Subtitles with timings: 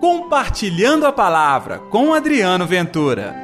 [0.00, 3.36] Compartilhando a Palavra com Adriano Ventura.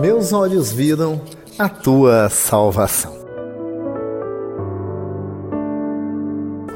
[0.00, 1.20] Meus olhos viram
[1.58, 3.18] a tua salvação.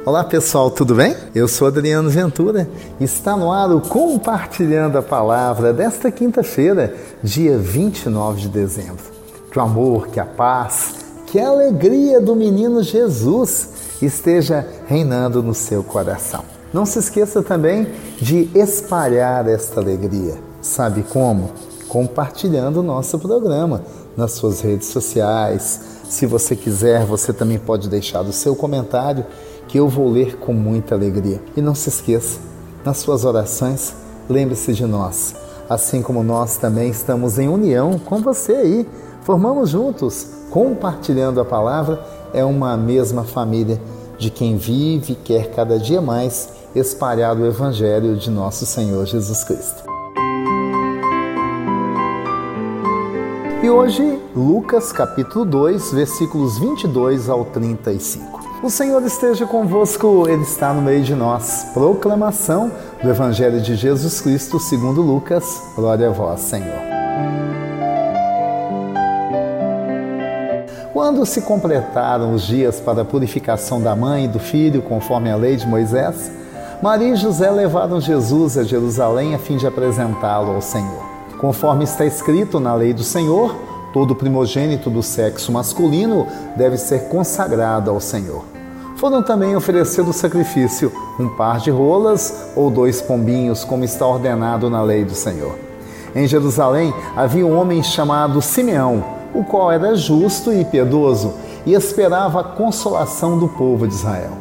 [0.04, 1.16] Olá pessoal, tudo bem?
[1.36, 2.68] Eu sou Adriano Ventura
[2.98, 9.04] está no ar o Compartilhando a Palavra desta quinta-feira, dia 29 de dezembro.
[9.52, 11.03] Que o amor, que a paz,
[11.34, 13.68] que a alegria do menino Jesus
[14.00, 16.44] esteja reinando no seu coração.
[16.72, 17.88] Não se esqueça também
[18.20, 20.36] de espalhar esta alegria.
[20.62, 21.50] Sabe como?
[21.88, 23.82] Compartilhando o nosso programa
[24.16, 25.80] nas suas redes sociais.
[26.08, 29.26] Se você quiser, você também pode deixar o seu comentário
[29.66, 31.42] que eu vou ler com muita alegria.
[31.56, 32.38] E não se esqueça,
[32.84, 33.92] nas suas orações,
[34.30, 35.34] lembre-se de nós,
[35.68, 38.88] assim como nós também estamos em união com você aí.
[39.24, 42.00] Formamos juntos, compartilhando a palavra,
[42.32, 43.80] é uma mesma família
[44.16, 49.42] de quem vive e quer cada dia mais espalhar o Evangelho de nosso Senhor Jesus
[49.42, 49.82] Cristo.
[53.64, 58.40] E hoje, Lucas capítulo 2, versículos 22 ao 35.
[58.62, 61.66] O Senhor esteja convosco, Ele está no meio de nós.
[61.74, 62.70] Proclamação
[63.02, 65.60] do Evangelho de Jesus Cristo segundo Lucas.
[65.74, 66.94] Glória a vós, Senhor.
[70.94, 75.36] Quando se completaram os dias para a purificação da mãe e do filho, conforme a
[75.36, 76.30] lei de Moisés,
[76.80, 81.04] Maria e José levaram Jesus a Jerusalém a fim de apresentá-lo ao Senhor.
[81.38, 83.54] Conforme está escrito na lei do Senhor,
[83.92, 88.54] todo primogênito do sexo masculino deve ser consagrado ao Senhor
[88.96, 94.70] foram também oferecer o sacrifício um par de rolas ou dois pombinhos, como está ordenado
[94.70, 95.58] na lei do Senhor.
[96.14, 99.04] Em Jerusalém havia um homem chamado Simeão,
[99.34, 101.34] o qual era justo e piedoso
[101.66, 104.32] e esperava a consolação do povo de Israel.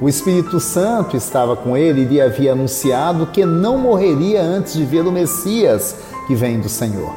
[0.00, 4.84] O Espírito Santo estava com ele e lhe havia anunciado que não morreria antes de
[4.84, 5.96] ver o Messias
[6.26, 7.12] que vem do Senhor.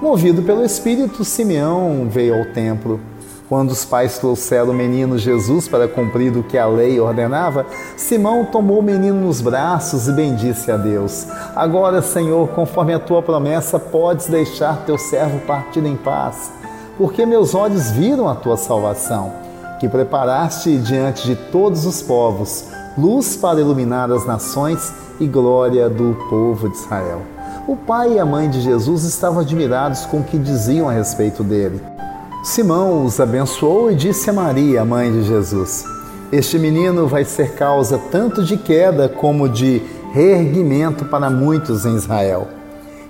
[0.00, 3.00] Movido pelo Espírito, Simeão veio ao templo
[3.50, 8.44] quando os pais trouxeram o menino Jesus para cumprir o que a lei ordenava, Simão
[8.44, 11.26] tomou o menino nos braços e bendisse a Deus.
[11.56, 16.52] Agora, Senhor, conforme a tua promessa, podes deixar teu servo partir em paz,
[16.96, 19.32] porque meus olhos viram a tua salvação,
[19.78, 26.16] que preparaste diante de todos os povos, luz para iluminar as nações e glória do
[26.28, 27.22] povo de Israel.
[27.66, 31.44] O pai e a mãe de Jesus estavam admirados com o que diziam a respeito
[31.44, 31.80] dele.
[32.42, 35.84] Simão os abençoou e disse a Maria, mãe de Jesus:
[36.32, 42.48] Este menino vai ser causa tanto de queda como de reerguimento para muitos em Israel.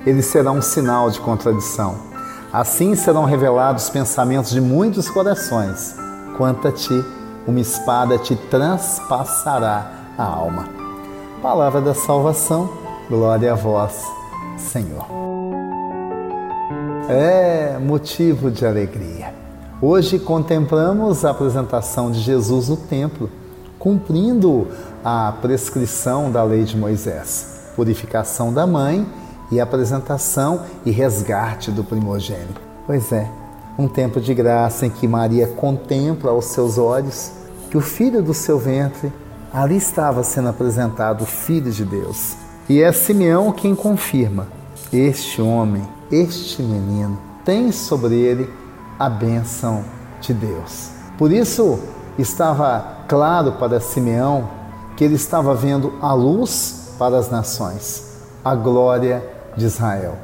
[0.05, 2.10] Ele será um sinal de contradição.
[2.53, 5.95] Assim serão revelados os pensamentos de muitos corações.
[6.37, 7.05] Quanto a ti,
[7.47, 10.69] uma espada te transpassará a alma.
[11.43, 12.69] Palavra da salvação,
[13.09, 14.05] glória a vós,
[14.59, 15.21] Senhor
[17.11, 19.35] é motivo de alegria.
[19.83, 23.29] Hoje contemplamos a apresentação de Jesus no templo,
[23.81, 24.69] cumprindo
[25.05, 29.05] a prescrição da lei de Moisés, purificação da mãe
[29.51, 32.61] e apresentação e resgate do primogênito.
[32.87, 33.29] Pois é,
[33.79, 37.33] um tempo de graça em que Maria contempla aos seus olhos
[37.71, 39.13] que o filho do seu ventre
[39.53, 42.37] ali estava sendo apresentado, o filho de Deus.
[42.69, 44.49] E é Simeão quem confirma:
[44.93, 48.53] este homem este menino tem sobre ele
[48.99, 49.85] a bênção
[50.21, 50.91] de Deus.
[51.17, 51.79] Por isso
[52.19, 54.49] estava claro para Simeão
[54.97, 58.05] que ele estava vendo a luz para as nações,
[58.45, 59.23] a glória
[59.57, 60.17] de Israel.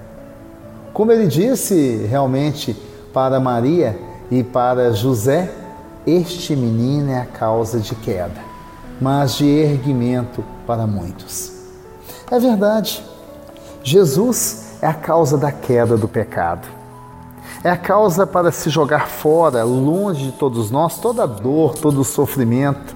[0.93, 2.75] Como ele disse realmente
[3.13, 3.99] para Maria
[4.31, 5.53] e para José,
[6.07, 8.41] este menino é a causa de queda,
[9.01, 11.53] mas de erguimento para muitos.
[12.31, 13.05] É verdade.
[13.83, 16.67] Jesus é a causa da queda do pecado.
[17.63, 22.95] É a causa para se jogar fora, longe de todos nós, toda dor, todo sofrimento.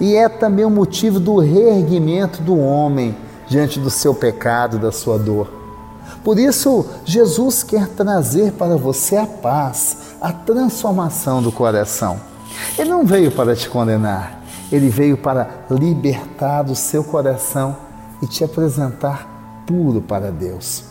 [0.00, 3.16] E é também o motivo do reerguimento do homem
[3.48, 5.61] diante do seu pecado, da sua dor.
[6.24, 12.20] Por isso, Jesus quer trazer para você a paz, a transformação do coração.
[12.78, 14.40] Ele não veio para te condenar,
[14.70, 17.76] ele veio para libertar o seu coração
[18.22, 20.84] e te apresentar puro para Deus.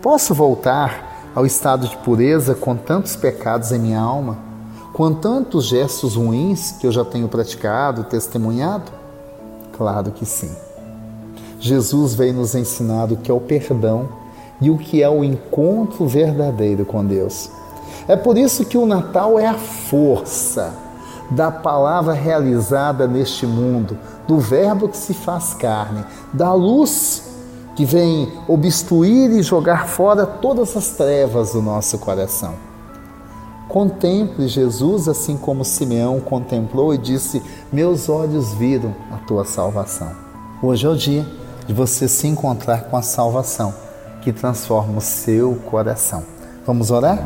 [0.00, 4.38] Posso voltar ao estado de pureza com tantos pecados em minha alma,
[4.92, 8.92] com tantos gestos ruins que eu já tenho praticado, testemunhado?
[9.76, 10.54] Claro que sim.
[11.58, 14.21] Jesus veio nos ensinar o que é o perdão
[14.62, 17.50] e o que é o encontro verdadeiro com Deus.
[18.06, 20.72] É por isso que o Natal é a força
[21.30, 27.30] da palavra realizada neste mundo, do Verbo que se faz carne, da luz
[27.74, 32.54] que vem obstruir e jogar fora todas as trevas do nosso coração.
[33.68, 37.42] Contemple Jesus assim como Simeão contemplou e disse:
[37.72, 40.12] Meus olhos viram a tua salvação.
[40.62, 41.26] Hoje é o dia
[41.66, 43.74] de você se encontrar com a salvação
[44.22, 46.22] que transforma o seu coração.
[46.64, 47.18] Vamos orar?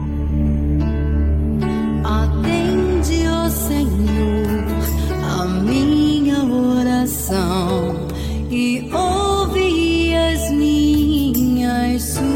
[2.03, 4.47] Atende, ó Senhor,
[5.23, 8.07] a minha oração
[8.51, 12.27] e ouve as minhas súplicas.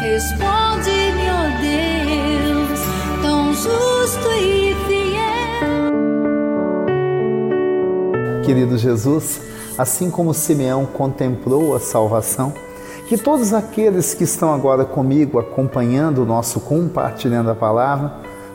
[0.00, 2.80] Responde-me, ó Deus,
[3.22, 5.96] tão justo e fiel.
[8.44, 9.40] Querido Jesus,
[9.78, 12.52] assim como Simeão contemplou a salvação,
[13.08, 18.14] que todos aqueles que estão agora comigo acompanhando o nosso compartilhando a palavra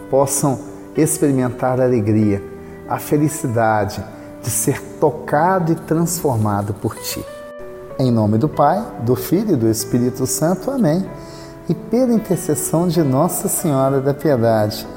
[0.09, 0.59] possam
[0.95, 2.44] experimentar a alegria,
[2.88, 4.03] a felicidade
[4.41, 7.23] de ser tocado e transformado por ti.
[7.97, 10.71] Em nome do Pai, do Filho e do Espírito Santo.
[10.71, 11.07] Amém.
[11.69, 14.88] E pela intercessão de Nossa Senhora da Piedade,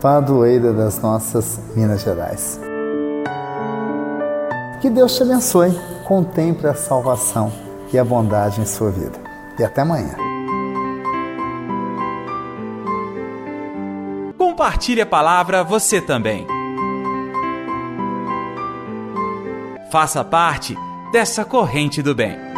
[0.00, 2.71] padroeira das nossas Minas Gerais.
[4.82, 5.70] Que Deus te abençoe,
[6.04, 7.52] contemple a salvação
[7.92, 9.16] e a bondade em sua vida.
[9.56, 10.16] E até amanhã.
[14.36, 16.48] Compartilhe a palavra você também.
[19.92, 20.76] Faça parte
[21.12, 22.51] dessa corrente do bem.